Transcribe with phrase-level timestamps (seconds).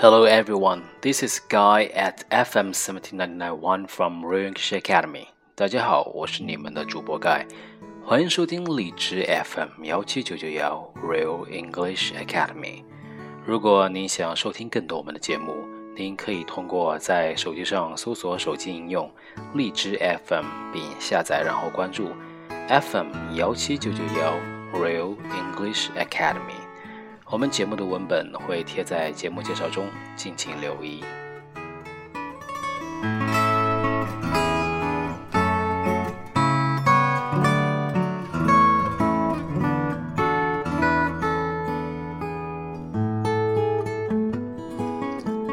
[0.00, 5.26] Hello everyone, this is Guy at FM 17991 from Real English Academy.
[5.56, 7.44] 大家好，我是你们的主播 Guy，
[8.04, 12.84] 欢迎收听荔枝 FM 幺七九九幺 Real English Academy。
[13.44, 15.52] 如果您想收听更多我们的节目，
[15.96, 19.10] 您可以通过在手机上搜索手机应用
[19.54, 22.12] 荔枝 FM 并下载，然后关注
[22.68, 24.34] FM 幺七九九幺
[24.80, 26.67] Real English Academy。
[27.27, 31.03] 我们节目的文本会贴在节目介绍中，敬请留意。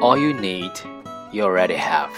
[0.02, 0.72] All you need,
[1.30, 2.10] you already have.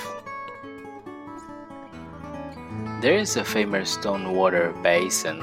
[3.00, 5.40] There is a famous stone water basin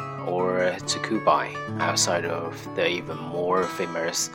[0.64, 4.30] or Tsukubai outside of the even more famous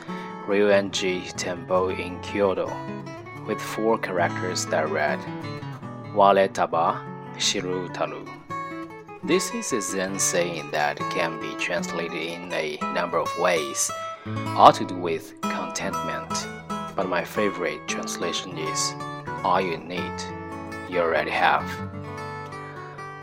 [0.46, 2.70] Ryoanji Temple in Kyoto,
[3.46, 5.18] with four characters that read
[6.14, 7.00] Wale Taba
[7.36, 8.28] Shiru Taru.
[9.24, 13.90] This is a Zen saying that can be translated in a number of ways,
[14.56, 16.32] all to do with contentment.
[16.96, 18.94] But my favorite translation is
[19.42, 20.16] All you need,
[20.90, 21.89] you already have.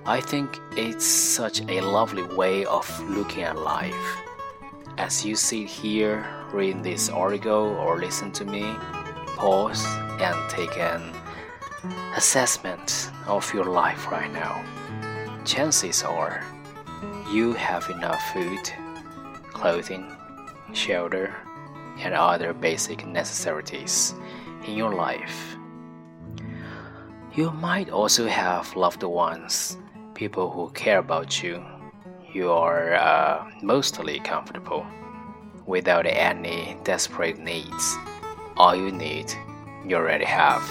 [0.08, 4.17] I think it's such a lovely way of looking at life.
[4.97, 8.73] As you sit here, reading this article or listen to me,
[9.36, 9.86] pause
[10.22, 11.14] and take an
[12.16, 14.64] assessment of your life right now.
[15.44, 16.42] Chances are
[17.30, 18.71] you have enough food,
[19.52, 20.16] clothing,
[20.71, 21.36] shelter,
[21.99, 24.14] and other basic necessities
[24.66, 25.58] in your life.
[27.33, 29.75] You might also have loved ones
[30.18, 31.64] people who care about you,
[32.34, 34.84] you are uh, mostly comfortable
[35.68, 37.96] without any desperate needs.
[38.58, 39.32] All you need,
[39.86, 40.64] you already have.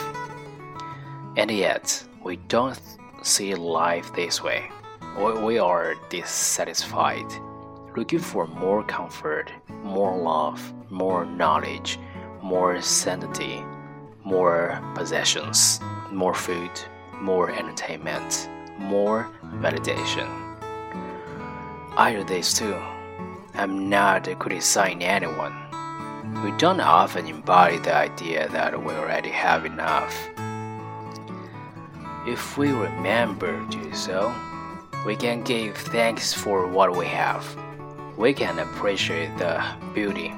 [1.37, 2.81] And yet, we don't
[3.23, 4.69] see life this way.
[5.45, 7.31] We are dissatisfied,
[7.97, 9.53] looking for more comfort,
[9.85, 12.01] more love, more knowledge,
[12.43, 13.62] more sanity,
[14.25, 15.79] more possessions,
[16.11, 16.73] more food,
[17.21, 18.49] more entertainment
[18.79, 20.29] more validation.
[21.97, 22.77] I do this too.
[23.55, 25.55] I'm not criticizing anyone.
[26.45, 30.15] We don't often embody the idea that we already have enough.
[32.27, 34.35] If we remember to do so,
[35.06, 37.47] we can give thanks for what we have.
[38.17, 39.65] We can appreciate the
[39.95, 40.35] beauty,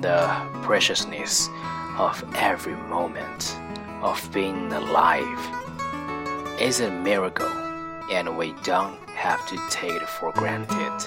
[0.00, 0.28] the
[0.62, 1.48] preciousness
[1.96, 3.56] of every moment
[4.02, 5.38] of being alive.
[6.58, 7.61] It's a miracle
[8.10, 11.00] and we don't have to take it for granted.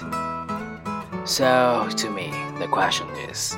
[1.26, 3.56] So, to me, the question is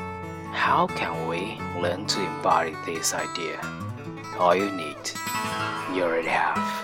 [0.52, 3.60] how can we learn to embody this idea?
[4.38, 4.96] All you need,
[5.94, 6.78] you already have.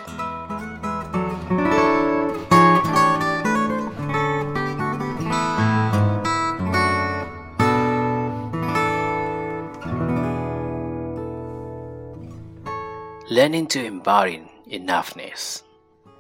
[13.31, 15.63] Learning to embody enoughness.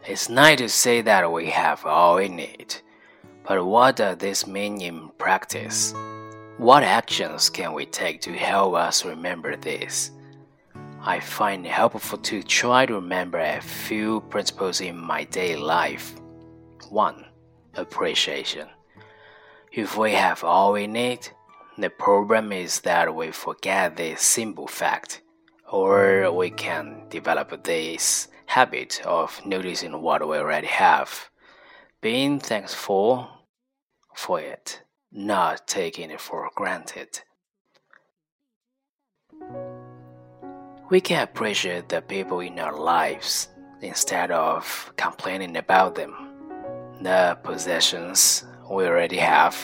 [0.07, 2.75] It's nice to say that we have all we need,
[3.43, 5.95] but what does this mean in practice?
[6.59, 10.11] What actions can we take to help us remember this?
[11.01, 16.15] I find it helpful to try to remember a few principles in my daily life.
[16.91, 17.25] 1.
[17.73, 18.69] Appreciation.
[19.73, 21.27] If we have all we need,
[21.79, 25.23] the problem is that we forget this simple fact,
[25.73, 31.29] or we can develop this habit of noticing what we already have,
[32.01, 33.29] being thankful
[34.15, 37.21] for it, not taking it for granted.
[40.89, 43.49] We can appreciate the people in our lives
[43.83, 46.15] instead of complaining about them,
[47.03, 49.57] the possessions we already have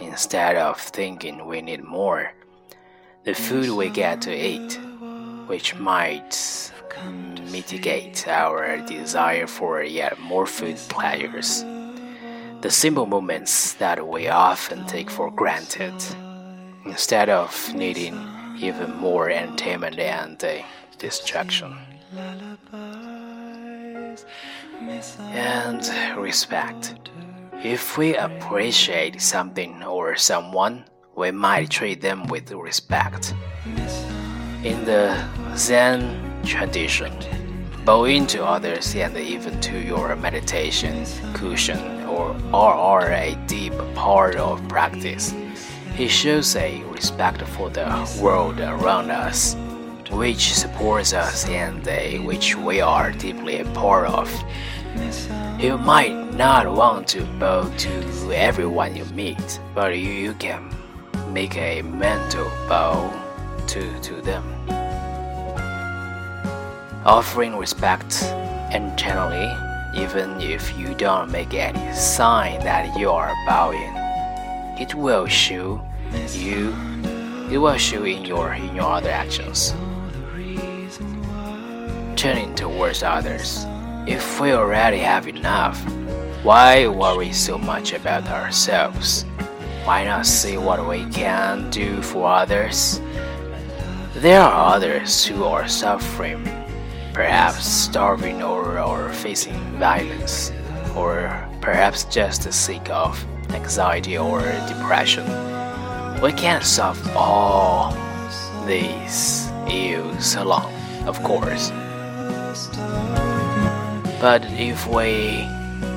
[0.00, 2.32] instead of thinking we need more,
[3.24, 4.78] the food we get to eat,
[5.46, 6.72] which might
[7.50, 11.64] mitigate our desire for yet more food pleasures.
[12.60, 15.94] The simple moments that we often take for granted,
[16.84, 18.16] instead of needing
[18.58, 20.62] even more entertainment and uh,
[20.98, 21.76] distraction.
[25.20, 26.94] And respect.
[27.64, 30.84] If we appreciate something or someone,
[31.16, 33.34] we might treat them with respect.
[34.64, 35.20] In the
[35.56, 37.12] Zen tradition.
[37.84, 41.04] Bowing to others and even to your meditation
[41.34, 45.34] cushion or are, a deep part of practice.
[45.98, 47.88] It shows a respect for the
[48.22, 49.56] world around us,
[50.12, 51.84] which supports us and
[52.24, 54.30] which we are deeply a part of.
[55.58, 60.72] You might not want to bow to everyone you meet, but you can
[61.32, 63.21] make a mental bow
[63.68, 64.44] to, to them.
[67.04, 68.22] Offering respect
[68.72, 69.50] internally,
[69.94, 73.92] even if you don't make any sign that you are bowing,
[74.80, 75.84] it will show
[76.30, 76.74] you
[77.50, 79.74] it will show in your in your other actions.
[82.16, 83.66] Turning towards others.
[84.06, 85.78] If we already have enough,
[86.42, 89.24] why worry so much about ourselves?
[89.84, 93.00] Why not see what we can do for others?
[94.22, 96.44] There are others who are suffering,
[97.12, 100.52] perhaps starving or, or facing violence,
[100.94, 103.18] or perhaps just sick of
[103.50, 105.26] anxiety or depression.
[106.22, 107.96] We can't solve all
[108.64, 110.72] these ills alone,
[111.08, 111.72] of course.
[114.20, 115.48] But if we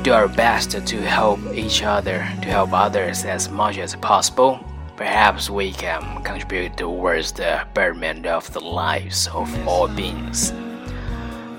[0.01, 5.49] do our best to help each other, to help others as much as possible, perhaps
[5.49, 10.53] we can contribute towards the betterment of the lives of all beings.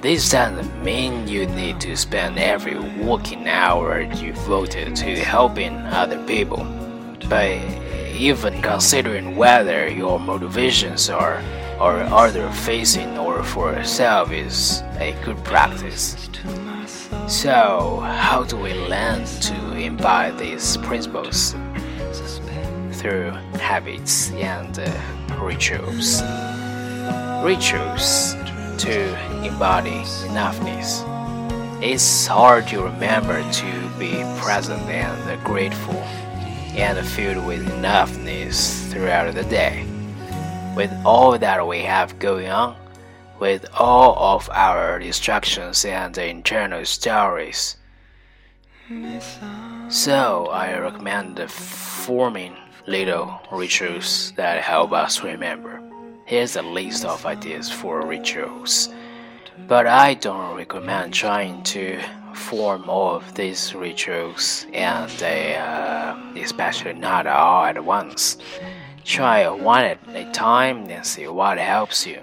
[0.01, 6.65] This doesn't mean you need to spend every working hour devoted to helping other people,
[7.29, 7.59] but
[8.15, 11.43] even considering whether your motivations are
[11.81, 16.17] or other facing or for self is a good practice.
[17.27, 21.55] So, how do we learn to imbibe these principles?
[23.07, 23.31] Through
[23.61, 24.91] habits and uh,
[25.41, 26.23] rituals.
[27.45, 28.35] Rituals
[28.83, 31.05] to embody enoughness.
[31.81, 35.95] It's hard to remember to be present and grateful
[36.75, 39.87] and filled with enoughness throughout the day.
[40.75, 42.75] With all that we have going on,
[43.39, 47.77] with all of our distractions and internal stories.
[49.91, 55.83] So, I recommend forming little rituals that help us remember.
[56.25, 58.89] Here's a list of ideas for rituals.
[59.67, 62.01] But I don't recommend trying to
[62.35, 68.37] form all of these rituals and uh, especially not all at once.
[69.05, 72.23] Try one at a time and see what helps you.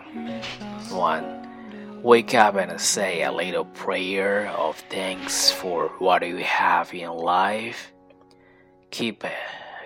[0.90, 2.02] 1.
[2.04, 7.94] Wake up and say a little prayer of thanks for what you have in life.
[8.92, 9.24] Keep,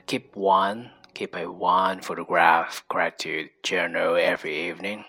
[0.07, 5.03] keep one, keep a one photograph gratitude journal every evening.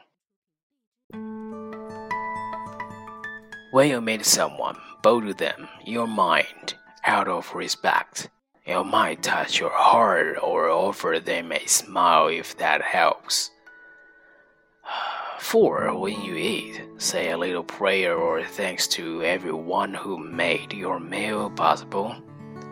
[3.70, 6.74] When you meet someone, bow to them your mind
[7.04, 8.28] out of respect.
[8.66, 13.50] You might touch your heart or offer them a smile if that helps.
[15.38, 15.96] 4.
[15.96, 21.50] When you eat, say a little prayer or thanks to everyone who made your meal
[21.50, 22.16] possible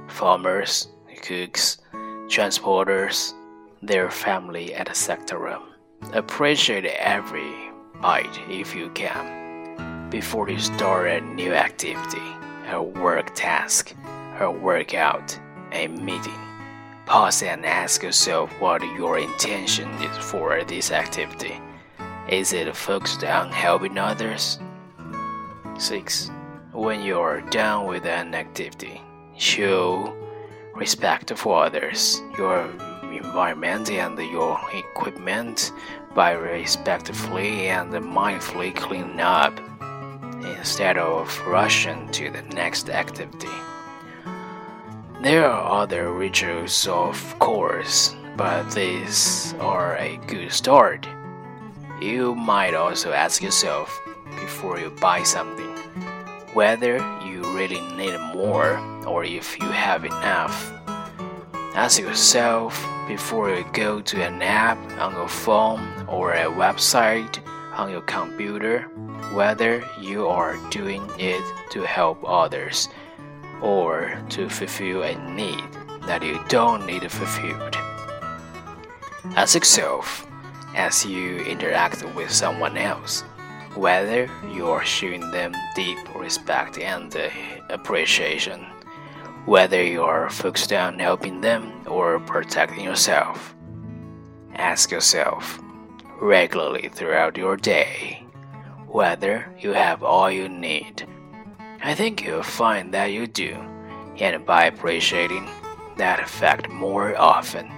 [0.09, 0.89] farmers,
[1.23, 1.79] cooks,
[2.29, 3.35] transporters,
[3.83, 5.61] their family, etc.
[6.13, 7.71] Appreciate every
[8.01, 12.23] bite if you can before you start a new activity,
[12.71, 13.95] a work task,
[14.41, 15.39] a workout,
[15.73, 16.41] a meeting.
[17.07, 21.61] Pause and ask yourself what your intention is for this activity.
[22.29, 24.59] Is it focused on helping others?
[25.79, 26.31] 6.
[26.73, 29.01] When you're done with an activity,
[29.37, 30.13] show
[30.77, 32.69] respect for others, your
[33.13, 35.73] environment, and your equipment
[36.15, 39.59] by respectfully and mindfully cleaning up
[40.45, 43.49] instead of rushing to the next activity.
[45.23, 51.09] There are other rituals, of course, but these are a good start.
[52.01, 53.99] You might also ask yourself
[54.41, 55.75] before you buy something
[56.53, 56.99] whether
[57.57, 60.73] really need more or if you have enough.
[61.75, 62.73] Ask yourself
[63.09, 67.39] before you go to an app on your phone or a website
[67.73, 68.83] on your computer
[69.33, 72.89] whether you are doing it to help others
[73.63, 75.65] or to fulfill a need
[76.07, 77.77] that you don't need fulfilled.
[79.35, 80.27] Ask yourself
[80.75, 83.25] as you interact with someone else,
[83.77, 87.29] whether you are showing them deep respect and uh,
[87.69, 88.65] appreciation,
[89.45, 93.55] whether you are focused on helping them or protecting yourself.
[94.55, 95.61] Ask yourself
[96.21, 98.27] regularly throughout your day
[98.89, 101.07] whether you have all you need.
[101.83, 103.55] I think you'll find that you do,
[104.19, 105.47] and by appreciating
[105.99, 107.71] that fact more often,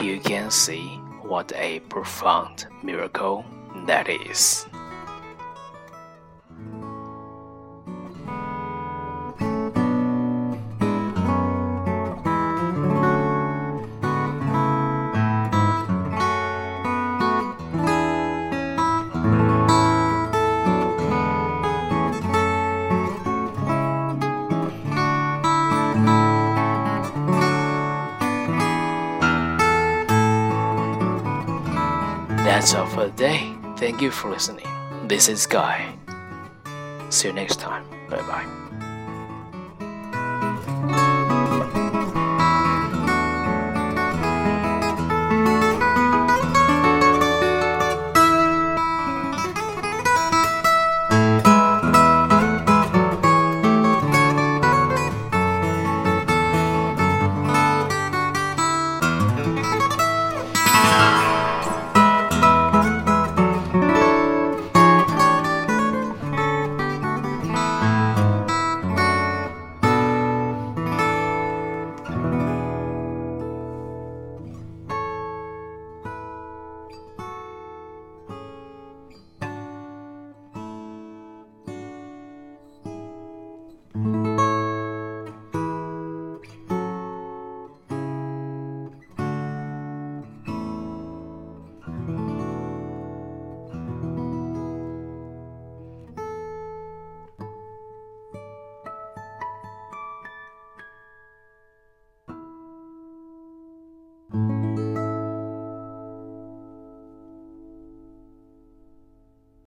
[0.00, 0.86] you can see
[1.22, 3.44] what a profound miracle
[3.86, 4.66] that is.
[32.66, 33.54] That's all for today.
[33.76, 34.66] Thank you for listening.
[35.06, 35.94] This is Guy.
[37.10, 37.84] See you next time.
[38.10, 38.65] Bye bye.